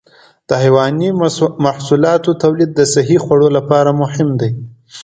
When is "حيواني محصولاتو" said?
0.61-2.39